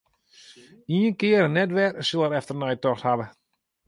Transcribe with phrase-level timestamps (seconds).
[0.95, 3.27] Ien kear en net wer sil er efternei tocht hawwe.